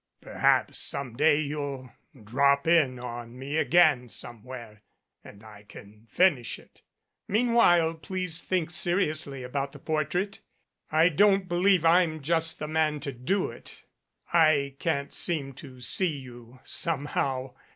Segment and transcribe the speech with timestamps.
[0.19, 1.91] Perhaps some day you'll
[2.23, 4.81] "drop in" on me again somewhere
[5.23, 6.81] and I can finish it.
[7.27, 10.39] Meanwhile please think seriously about the portrait.
[10.91, 13.83] I don't believe I'm just the man to do it.
[14.33, 17.53] I can't seem to see you somehow.